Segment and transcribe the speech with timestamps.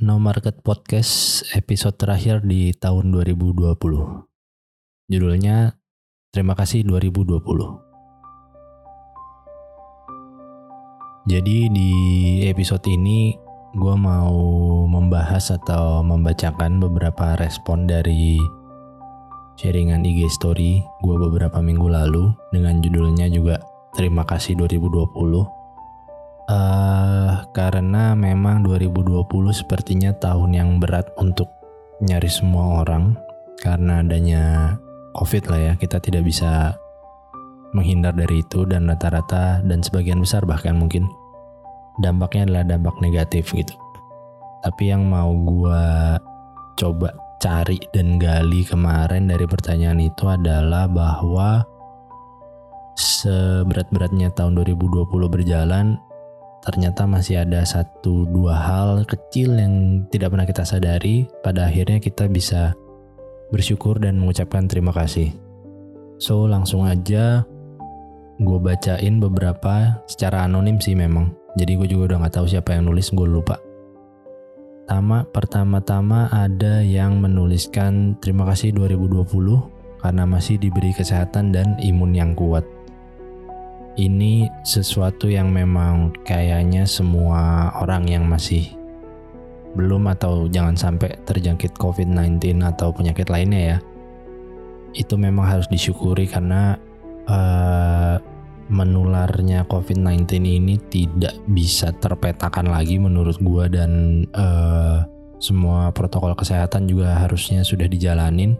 [0.00, 3.76] No Market Podcast episode terakhir di tahun 2020.
[5.12, 5.76] Judulnya
[6.32, 7.36] Terima kasih 2020.
[11.28, 11.92] Jadi di
[12.48, 13.36] episode ini
[13.76, 14.40] gue mau
[14.88, 18.40] membahas atau membacakan beberapa respon dari
[19.60, 23.60] sharingan IG story gue beberapa minggu lalu dengan judulnya juga
[23.90, 25.59] Terima kasih 2020.
[26.50, 29.22] Uh, karena memang 2020
[29.54, 31.46] sepertinya tahun yang berat untuk
[32.02, 33.14] nyari semua orang
[33.62, 34.74] karena adanya
[35.14, 36.74] COVID lah ya, kita tidak bisa
[37.70, 41.06] menghindar dari itu dan rata-rata dan sebagian besar bahkan mungkin
[42.02, 43.74] dampaknya adalah dampak negatif gitu.
[44.66, 45.84] Tapi yang mau gue
[46.82, 51.64] coba cari dan gali kemarin dari pertanyaan itu adalah bahwa
[52.98, 55.96] seberat-beratnya tahun 2020 berjalan
[56.60, 62.28] ternyata masih ada satu dua hal kecil yang tidak pernah kita sadari pada akhirnya kita
[62.28, 62.76] bisa
[63.50, 65.34] bersyukur dan mengucapkan terima kasih.
[66.20, 67.48] So langsung aja
[68.40, 71.32] gue bacain beberapa secara anonim sih memang.
[71.58, 73.58] Jadi gue juga udah gak tahu siapa yang nulis, gue lupa.
[74.86, 82.32] Tama, pertama-tama ada yang menuliskan terima kasih 2020 karena masih diberi kesehatan dan imun yang
[82.34, 82.64] kuat.
[84.00, 88.72] Ini sesuatu yang memang kayaknya semua orang yang masih
[89.76, 93.78] belum atau jangan sampai terjangkit COVID-19 atau penyakit lainnya ya,
[94.96, 96.80] itu memang harus disyukuri karena
[97.28, 98.16] uh,
[98.72, 105.04] menularnya COVID-19 ini tidak bisa terpetakan lagi menurut gua dan uh,
[105.44, 108.56] semua protokol kesehatan juga harusnya sudah dijalanin.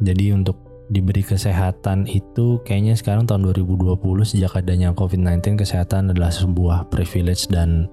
[0.00, 3.94] Jadi untuk diberi kesehatan itu kayaknya sekarang tahun 2020
[4.26, 7.86] sejak adanya COVID-19 kesehatan adalah sebuah privilege dan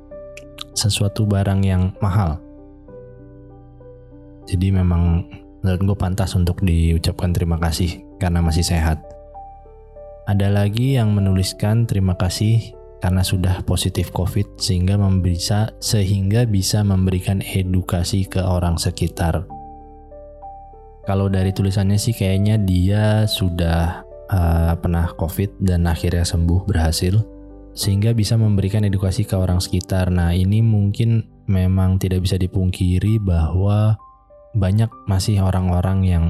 [0.73, 2.41] sesuatu barang yang mahal.
[4.49, 5.29] Jadi memang
[5.61, 8.97] menurut gue pantas untuk diucapkan terima kasih karena masih sehat.
[10.25, 17.45] Ada lagi yang menuliskan terima kasih karena sudah positif COVID sehingga bisa sehingga bisa memberikan
[17.45, 19.56] edukasi ke orang sekitar.
[21.07, 27.23] Kalau dari tulisannya sih kayaknya dia sudah uh, pernah COVID dan akhirnya sembuh berhasil
[27.71, 30.11] sehingga bisa memberikan edukasi ke orang sekitar.
[30.11, 33.95] Nah, ini mungkin memang tidak bisa dipungkiri bahwa
[34.51, 36.25] banyak masih orang-orang yang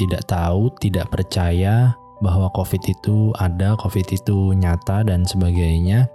[0.00, 1.92] tidak tahu, tidak percaya
[2.24, 6.08] bahwa COVID itu ada, COVID itu nyata dan sebagainya.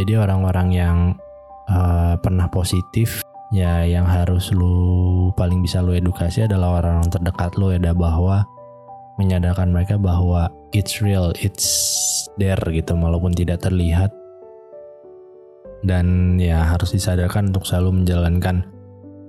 [0.00, 0.96] Jadi orang-orang yang
[1.68, 7.72] uh, pernah positif ya yang harus lu paling bisa lu edukasi adalah orang-orang terdekat lu
[7.72, 8.44] ya bahwa
[9.18, 11.66] menyadarkan mereka bahwa it's real, it's
[12.38, 14.14] there gitu walaupun tidak terlihat.
[15.82, 18.66] Dan ya harus disadarkan untuk selalu menjalankan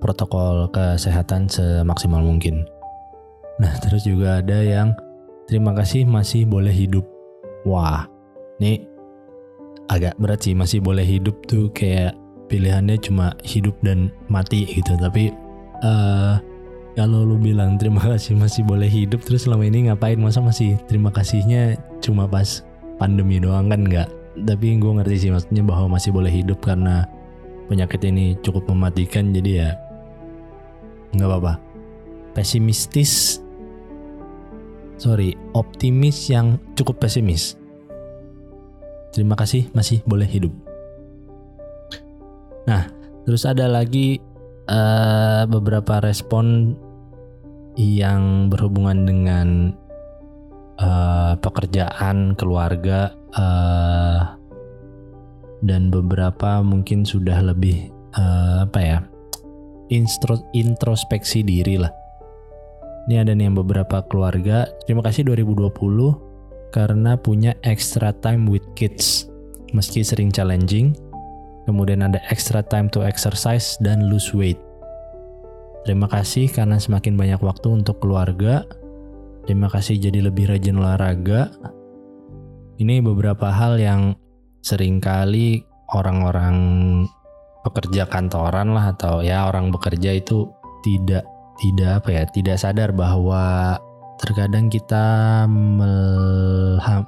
[0.01, 2.65] protokol kesehatan semaksimal mungkin.
[3.59, 4.95] Nah, terus juga ada yang
[5.45, 7.05] terima kasih masih boleh hidup.
[7.67, 8.07] Wah,
[8.61, 8.81] nih
[9.89, 12.13] agak berat sih masih boleh hidup tuh kayak
[12.49, 14.97] pilihannya cuma hidup dan mati gitu.
[14.97, 15.31] Tapi
[15.85, 16.41] uh,
[16.97, 20.17] kalau lu bilang terima kasih masih boleh hidup terus selama ini ngapain?
[20.19, 22.65] Masa masih terima kasihnya cuma pas
[22.97, 23.85] pandemi doang kan?
[23.85, 24.09] Nggak.
[24.35, 27.05] Tapi gue ngerti sih maksudnya bahwa masih boleh hidup karena
[27.69, 29.69] penyakit ini cukup mematikan jadi ya
[31.15, 31.53] nggak apa-apa.
[32.33, 33.39] Pesimistis.
[34.99, 37.55] Sorry optimis yang cukup pesimis.
[39.15, 40.68] Terima kasih masih boleh hidup
[42.69, 42.85] nah
[43.25, 44.21] terus ada lagi
[44.69, 46.77] uh, beberapa respon
[47.79, 49.47] yang berhubungan dengan
[50.83, 54.35] uh, pekerjaan, keluarga, uh,
[55.63, 58.97] dan beberapa mungkin sudah lebih uh, apa ya
[59.91, 61.91] instro, introspeksi diri lah.
[63.09, 64.69] Ini ada nih yang beberapa keluarga.
[64.85, 65.71] Terima kasih 2020
[66.69, 69.25] karena punya extra time with kids.
[69.73, 70.93] Meski sering challenging,
[71.69, 74.57] kemudian ada extra time to exercise dan lose weight.
[75.85, 78.65] Terima kasih karena semakin banyak waktu untuk keluarga.
[79.45, 81.53] Terima kasih jadi lebih rajin olahraga.
[82.81, 84.17] Ini beberapa hal yang
[84.59, 85.63] sering kali
[85.93, 86.57] orang-orang
[87.63, 90.47] pekerja kantoran lah atau ya orang bekerja itu
[90.83, 91.27] tidak
[91.59, 93.75] tidak apa ya tidak sadar bahwa
[94.19, 95.43] terkadang kita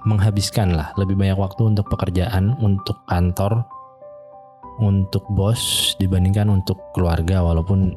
[0.07, 3.67] menghabiskan lah lebih banyak waktu untuk pekerjaan untuk kantor
[4.81, 7.95] untuk bos dibandingkan untuk keluarga walaupun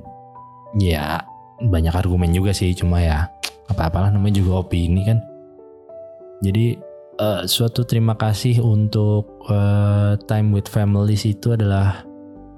[0.76, 1.24] ya
[1.64, 3.26] banyak argumen juga sih cuma ya
[3.72, 5.18] apa-apalah namanya juga opini kan.
[6.44, 6.76] Jadi
[7.18, 12.04] uh, suatu terima kasih untuk uh, time with families itu adalah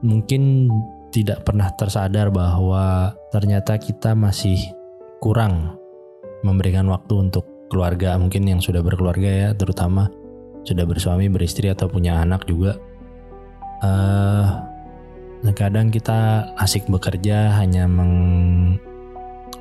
[0.02, 0.66] mungkin
[1.14, 4.58] tidak pernah tersadar bahwa ternyata kita masih
[5.22, 5.78] kurang
[6.42, 8.18] memberikan waktu untuk keluarga.
[8.18, 10.10] Mungkin yang sudah berkeluarga ya terutama
[10.66, 12.74] sudah bersuami beristri atau punya anak juga
[13.82, 14.62] uh,
[15.56, 18.14] kadang kita asik bekerja hanya meng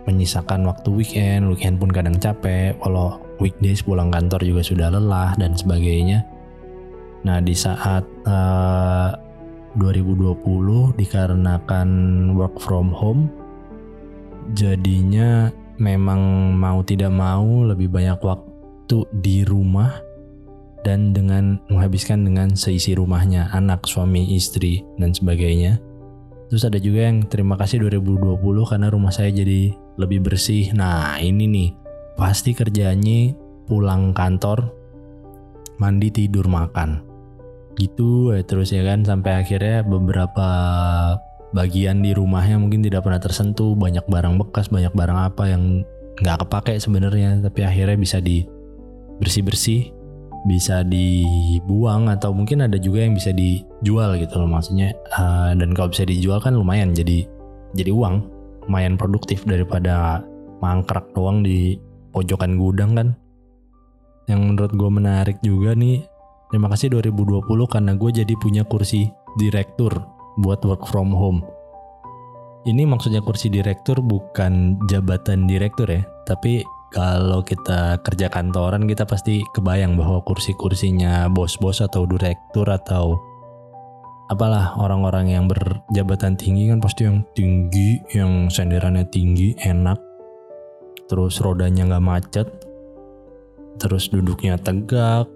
[0.06, 1.50] menyisakan waktu weekend.
[1.50, 6.22] Weekend pun kadang capek walau weekdays pulang kantor juga sudah lelah dan sebagainya.
[7.26, 9.18] Nah di saat uh,
[9.76, 11.90] 2020 dikarenakan
[12.38, 13.28] work from home
[14.54, 15.50] jadinya
[15.82, 20.05] memang mau tidak mau lebih banyak waktu di rumah
[20.86, 25.82] dan dengan menghabiskan dengan seisi rumahnya, anak, suami, istri, dan sebagainya.
[26.54, 28.38] Terus ada juga yang terima kasih 2020
[28.70, 30.70] karena rumah saya jadi lebih bersih.
[30.78, 31.70] Nah ini nih,
[32.14, 33.34] pasti kerjanya
[33.66, 34.70] pulang kantor,
[35.82, 37.16] mandi, tidur, makan
[37.76, 40.48] gitu ya terus ya kan sampai akhirnya beberapa
[41.52, 45.84] bagian di rumahnya mungkin tidak pernah tersentuh banyak barang bekas banyak barang apa yang
[46.20, 48.48] nggak kepake sebenarnya tapi akhirnya bisa di
[49.20, 49.82] bersih bersih
[50.46, 54.94] bisa dibuang atau mungkin ada juga yang bisa dijual gitu loh maksudnya.
[55.18, 57.26] Uh, dan kalau bisa dijual kan lumayan jadi
[57.74, 58.32] jadi uang.
[58.66, 60.26] Lumayan produktif daripada
[60.62, 61.78] mangkrak doang di
[62.14, 63.08] pojokan gudang kan.
[64.26, 66.02] Yang menurut gue menarik juga nih
[66.56, 69.10] Terima kasih 2020 karena gue jadi punya kursi
[69.42, 69.92] direktur
[70.40, 71.42] buat work from home.
[72.64, 76.64] Ini maksudnya kursi direktur bukan jabatan direktur ya, tapi
[76.94, 83.18] kalau kita kerja kantoran kita pasti kebayang bahwa kursi-kursinya bos-bos atau direktur atau
[84.30, 90.02] apalah orang-orang yang berjabatan tinggi kan pasti yang tinggi, yang senderannya tinggi, enak,
[91.06, 92.48] terus rodanya nggak macet,
[93.78, 95.30] terus duduknya tegak,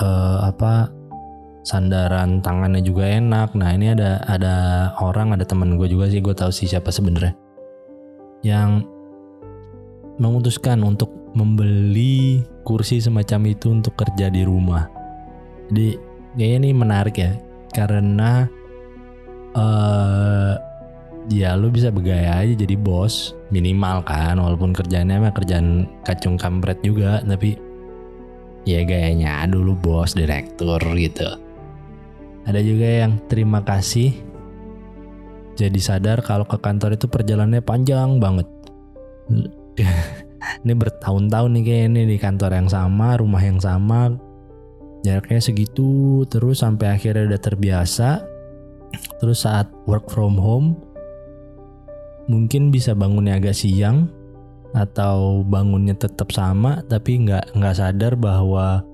[0.00, 0.88] uh, apa
[1.60, 3.52] sandaran tangannya juga enak.
[3.52, 4.56] Nah ini ada ada
[5.04, 7.36] orang ada teman gue juga sih gue tahu sih siapa sebenarnya.
[8.40, 8.88] Yang
[10.20, 14.86] memutuskan untuk membeli kursi semacam itu untuk kerja di rumah.
[15.72, 15.96] Jadi
[16.36, 17.32] kayaknya ini menarik ya
[17.72, 18.46] karena
[19.54, 20.54] uh,
[21.30, 26.78] ya lu bisa bergaya aja jadi bos minimal kan walaupun kerjanya mah kerjaan kacung kampret
[26.82, 27.54] juga tapi
[28.66, 31.28] ya gayanya dulu bos direktur gitu
[32.46, 34.10] ada juga yang terima kasih
[35.54, 38.48] jadi sadar kalau ke kantor itu perjalanannya panjang banget
[40.60, 44.12] ini bertahun-tahun nih kayak ini di kantor yang sama rumah yang sama.
[45.00, 48.20] Jaraknya segitu terus sampai akhirnya udah terbiasa.
[49.22, 50.76] Terus saat work from home
[52.28, 54.12] mungkin bisa bangunnya agak siang
[54.70, 58.86] atau bangunnya tetap sama tapi nggak nggak sadar bahwa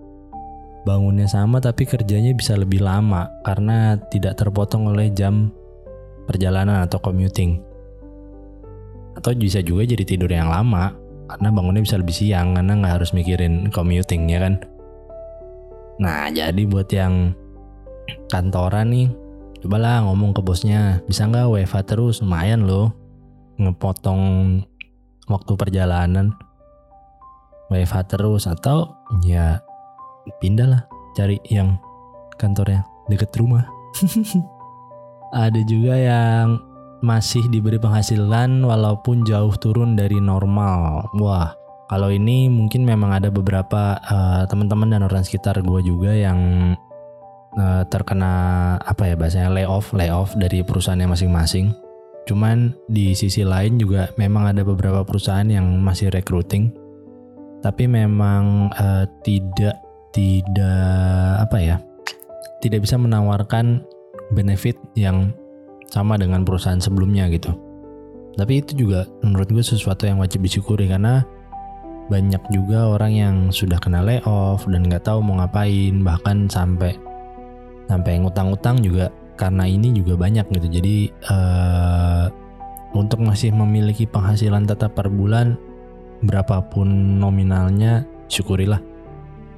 [0.88, 5.50] bangunnya sama tapi kerjanya bisa lebih lama karena tidak terpotong oleh jam
[6.30, 7.58] perjalanan atau commuting.
[9.18, 13.10] Atau bisa juga jadi tidur yang lama karena bangunnya bisa lebih siang karena nggak harus
[13.10, 14.62] mikirin commuting ya kan.
[15.98, 17.34] Nah jadi buat yang
[18.30, 19.08] kantoran nih
[19.64, 22.22] cobalah ngomong ke bosnya bisa nggak WFH terus?
[22.22, 22.94] Lumayan loh
[23.58, 24.22] ngepotong
[25.26, 26.32] waktu perjalanan.
[27.66, 28.94] WFH terus atau
[29.26, 29.58] ya
[30.38, 30.82] pindah lah
[31.18, 31.74] cari yang
[32.38, 33.66] kantornya deket rumah.
[35.34, 36.62] Ada juga yang
[37.06, 41.06] masih diberi penghasilan walaupun jauh turun dari normal.
[41.22, 41.54] Wah
[41.86, 46.74] kalau ini mungkin memang ada beberapa uh, teman-teman dan orang sekitar gue juga yang
[47.54, 48.34] uh, terkena
[48.82, 51.70] apa ya bahasanya layoff layoff dari perusahaannya masing-masing.
[52.26, 56.74] Cuman di sisi lain juga memang ada beberapa perusahaan yang masih recruiting,
[57.62, 59.78] tapi memang uh, tidak
[60.10, 61.76] tidak apa ya,
[62.58, 63.86] tidak bisa menawarkan
[64.34, 65.30] benefit yang
[65.90, 67.54] sama dengan perusahaan sebelumnya gitu.
[68.36, 71.24] Tapi itu juga menurut gue sesuatu yang wajib disyukuri karena
[72.06, 76.94] banyak juga orang yang sudah kena layoff dan nggak tahu mau ngapain bahkan sampai
[77.90, 80.96] sampai ngutang-ngutang juga karena ini juga banyak gitu jadi
[81.28, 82.26] uh,
[82.94, 85.58] untuk masih memiliki penghasilan tetap per bulan
[86.22, 88.80] berapapun nominalnya syukurilah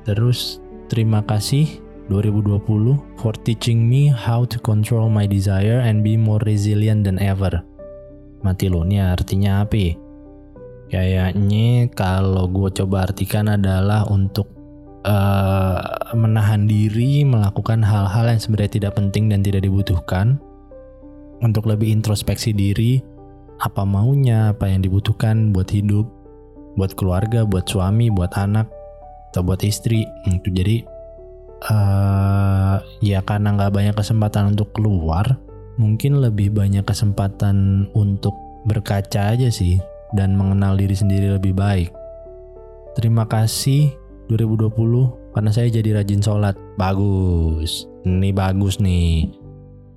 [0.08, 0.58] terus
[0.88, 1.68] terima kasih
[2.08, 7.60] 2020 for teaching me how to control my desire and be more resilient than ever.
[8.40, 9.92] Mati lo ini artinya apa?
[10.88, 14.48] Kayaknya kalau gue coba artikan adalah untuk
[15.04, 15.80] uh,
[16.16, 20.40] menahan diri melakukan hal-hal yang sebenarnya tidak penting dan tidak dibutuhkan.
[21.38, 22.98] Untuk lebih introspeksi diri
[23.62, 26.06] apa maunya apa yang dibutuhkan buat hidup
[26.78, 28.66] buat keluarga buat suami buat anak
[29.30, 30.08] atau buat istri.
[30.26, 30.82] Itu jadi
[31.66, 35.38] uh, ya karena nggak banyak kesempatan untuk keluar
[35.78, 38.34] mungkin lebih banyak kesempatan untuk
[38.66, 39.78] berkaca aja sih
[40.12, 41.94] dan mengenal diri sendiri lebih baik.
[42.98, 43.94] Terima kasih
[44.26, 46.58] 2020 karena saya jadi rajin sholat.
[46.74, 47.86] Bagus.
[48.02, 49.30] Ini bagus nih.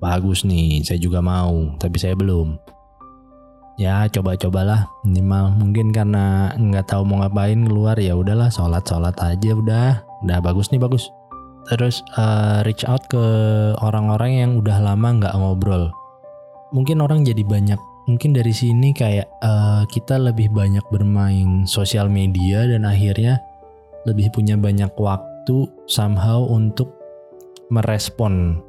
[0.02, 2.58] Bagus nih, saya juga mau, tapi saya belum.
[3.78, 9.58] Ya coba-cobalah minimal mungkin karena nggak tahu mau ngapain keluar ya udahlah sholat sholat aja
[9.58, 11.10] udah udah bagus nih bagus
[11.70, 13.22] terus uh, reach out ke
[13.82, 15.92] orang-orang yang udah lama nggak ngobrol.
[16.72, 22.66] Mungkin orang jadi banyak mungkin dari sini kayak uh, kita lebih banyak bermain sosial media
[22.66, 23.38] dan akhirnya
[24.10, 26.90] lebih punya banyak waktu somehow untuk
[27.70, 28.60] merespon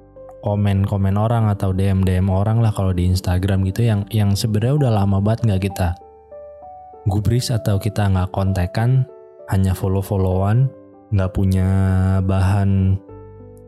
[0.42, 5.18] komen-komen orang atau DM-DM orang lah kalau di Instagram gitu yang yang sebenarnya udah lama
[5.22, 5.88] banget nggak kita
[7.06, 9.06] gubris atau kita nggak kontekan
[9.50, 10.70] hanya follow-followan
[11.12, 11.68] nggak punya
[12.24, 12.96] bahan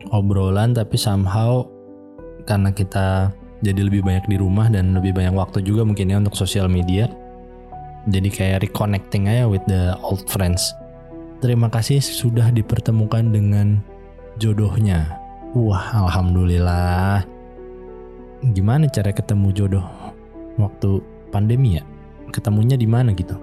[0.09, 1.65] obrolan tapi somehow
[2.45, 6.37] karena kita jadi lebih banyak di rumah dan lebih banyak waktu juga mungkin ya untuk
[6.37, 7.09] sosial media
[8.05, 10.77] jadi kayak reconnecting aja with the old friends.
[11.41, 13.81] Terima kasih sudah dipertemukan dengan
[14.37, 15.17] jodohnya.
[15.57, 17.25] Wah alhamdulillah.
[18.53, 19.85] Gimana cara ketemu jodoh
[20.61, 21.01] waktu
[21.33, 21.83] pandemi ya?
[22.29, 23.33] Ketemunya di mana gitu?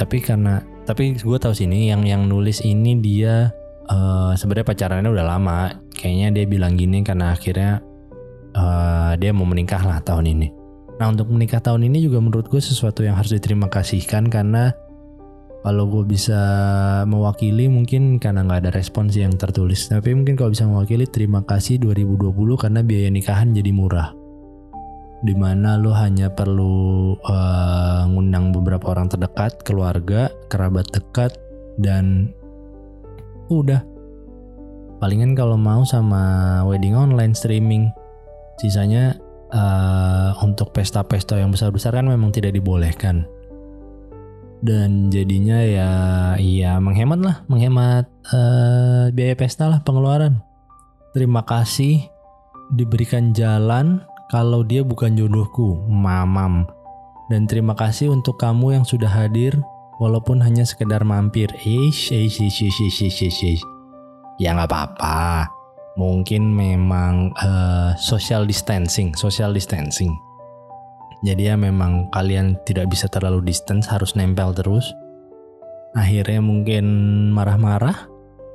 [0.00, 3.54] Tapi karena tapi gue tahu sini yang yang nulis ini dia
[3.86, 5.60] uh, sebenarnya pacarannya udah lama.
[5.94, 7.78] Kayaknya dia bilang gini karena akhirnya
[8.58, 10.48] uh, dia mau menikah lah tahun ini.
[10.98, 14.74] Nah untuk menikah tahun ini juga menurut gue sesuatu yang harus diterima kasihkan karena
[15.62, 16.42] kalau gue bisa
[17.06, 19.86] mewakili mungkin karena nggak ada respons yang tertulis.
[19.86, 24.21] Tapi mungkin kalau bisa mewakili terima kasih 2020 karena biaya nikahan jadi murah
[25.22, 31.38] di mana lo hanya perlu uh, ngundang beberapa orang terdekat, keluarga, kerabat dekat,
[31.78, 32.34] dan
[33.46, 33.86] udah.
[34.98, 37.90] Palingan kalau mau sama wedding online streaming,
[38.58, 39.14] sisanya
[39.54, 43.26] uh, untuk pesta-pesta yang besar-besar kan memang tidak dibolehkan.
[44.62, 45.90] Dan jadinya ya,
[46.38, 50.38] ya menghemat lah, menghemat uh, biaya pesta lah pengeluaran.
[51.14, 52.06] Terima kasih
[52.70, 56.64] diberikan jalan kalau dia bukan jodohku, mamam.
[57.28, 59.60] Dan terima kasih untuk kamu yang sudah hadir
[60.00, 61.52] walaupun hanya sekedar mampir.
[61.60, 63.62] Ish, ish, ish, ish, ish, ish, ish, ish.
[64.40, 65.52] Ya nggak apa-apa.
[66.00, 70.16] Mungkin memang uh, social distancing, social distancing.
[71.20, 74.88] Jadi ya memang kalian tidak bisa terlalu distance, harus nempel terus.
[75.92, 76.84] Akhirnya mungkin
[77.36, 78.08] marah-marah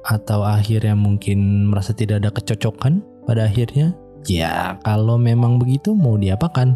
[0.10, 3.94] atau akhirnya mungkin merasa tidak ada kecocokan pada akhirnya
[4.28, 6.76] Ya kalau memang begitu mau diapakan?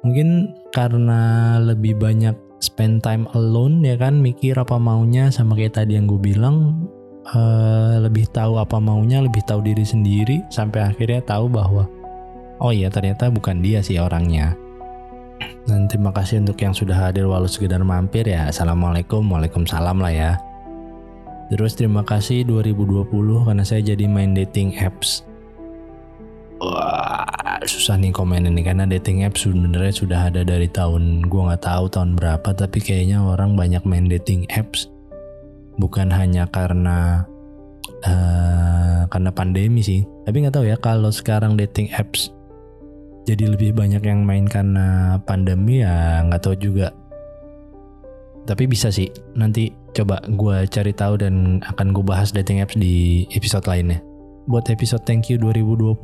[0.00, 2.32] Mungkin karena lebih banyak
[2.64, 4.24] spend time alone ya kan?
[4.24, 6.88] Mikir apa maunya sama kayak tadi yang gue bilang
[7.36, 11.84] uh, lebih tahu apa maunya lebih tahu diri sendiri sampai akhirnya tahu bahwa
[12.64, 14.56] oh iya ternyata bukan dia sih orangnya.
[15.68, 18.48] Dan terima kasih untuk yang sudah hadir walau sekedar mampir ya.
[18.48, 20.32] Assalamualaikum waalaikumsalam lah ya.
[21.52, 23.04] Terus terima kasih 2020
[23.44, 25.26] karena saya jadi main dating apps
[27.66, 31.90] Susah nih komen ini karena dating apps sebenarnya sudah ada dari tahun gue nggak tahu
[31.90, 34.86] tahun berapa tapi kayaknya orang banyak main dating apps.
[35.76, 37.26] Bukan hanya karena
[38.06, 42.30] uh, karena pandemi sih tapi nggak tahu ya kalau sekarang dating apps
[43.26, 46.94] jadi lebih banyak yang main karena pandemi ya nggak tahu juga.
[48.46, 53.26] Tapi bisa sih nanti coba gue cari tahu dan akan gue bahas dating apps di
[53.34, 53.98] episode lainnya.
[54.46, 55.98] Buat episode thank you 2020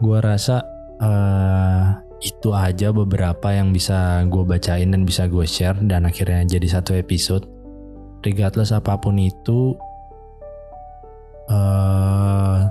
[0.00, 0.64] gue rasa
[1.00, 6.80] uh, itu aja beberapa yang bisa gue bacain dan bisa gue share dan akhirnya jadi
[6.80, 7.44] satu episode.
[8.24, 9.76] Regardless apa pun itu
[11.52, 12.66] uh,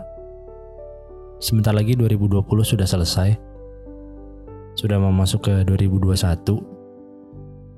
[1.40, 3.30] sebentar lagi 2020 sudah selesai.
[4.76, 6.76] Sudah mau masuk ke 2021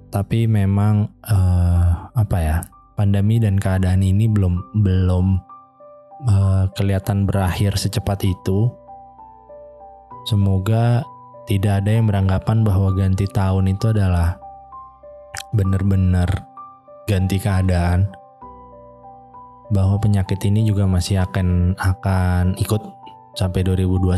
[0.07, 2.57] tapi memang uh, apa ya
[2.95, 5.25] pandemi dan keadaan ini belum belum
[6.25, 8.71] uh, kelihatan berakhir secepat itu.
[10.27, 11.07] Semoga
[11.47, 14.35] tidak ada yang beranggapan bahwa ganti tahun itu adalah
[15.55, 16.27] benar-benar
[17.07, 18.11] ganti keadaan.
[19.71, 22.83] Bahwa penyakit ini juga masih akan akan ikut
[23.39, 24.11] sampai 2021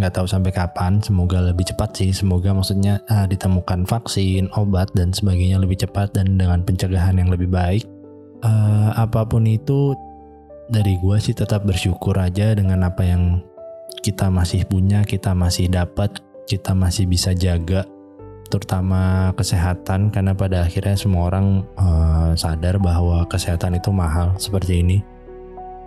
[0.00, 1.04] nggak tahu sampai kapan.
[1.04, 2.16] Semoga lebih cepat sih.
[2.16, 7.52] Semoga maksudnya uh, ditemukan vaksin obat dan sebagainya lebih cepat dan dengan pencegahan yang lebih
[7.52, 7.84] baik.
[8.40, 9.92] Uh, apa pun itu
[10.72, 13.44] dari gue sih tetap bersyukur aja dengan apa yang
[14.00, 17.84] kita masih punya, kita masih dapat, kita masih bisa jaga,
[18.52, 25.00] terutama kesehatan karena pada akhirnya semua orang uh, sadar bahwa kesehatan itu mahal seperti ini.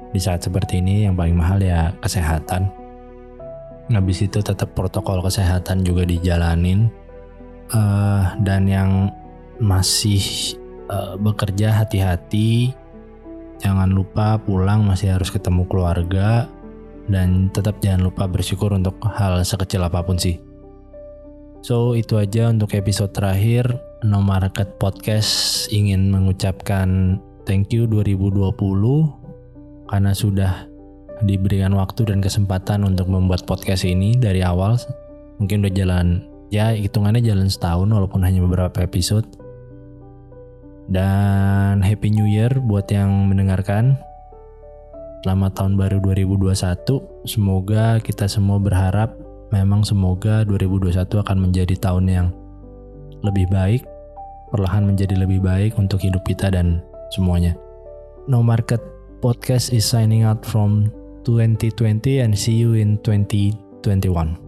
[0.10, 2.74] Di saat seperti ini yang paling mahal ya kesehatan.
[3.86, 6.90] Habis itu tetap protokol kesehatan juga dijalanin.
[7.70, 9.10] Uh, dan yang
[9.62, 10.22] masih
[10.90, 12.74] uh, bekerja hati-hati.
[13.62, 16.50] Jangan lupa pulang masih harus ketemu keluarga
[17.10, 20.42] dan tetap jangan lupa bersyukur untuk hal sekecil apa pun sih.
[21.66, 23.66] So itu aja untuk episode terakhir
[24.06, 27.18] No Market Podcast ingin mengucapkan
[27.50, 28.54] thank you 2020
[29.90, 30.70] karena sudah
[31.26, 34.78] diberikan waktu dan kesempatan untuk membuat podcast ini dari awal.
[35.42, 36.08] Mungkin udah jalan
[36.54, 39.26] ya hitungannya jalan setahun walaupun hanya beberapa episode.
[40.86, 43.98] Dan Happy New Year buat yang mendengarkan.
[45.26, 47.02] Selamat tahun baru 2021.
[47.26, 49.18] Semoga kita semua berharap
[49.50, 52.28] memang semoga 2021 akan menjadi tahun yang
[53.26, 53.82] lebih baik,
[54.54, 57.58] perlahan menjadi lebih baik untuk hidup kita dan semuanya.
[58.30, 58.78] No Market
[59.18, 60.94] Podcast is signing out from
[61.26, 64.45] 2020 and see you in 2021.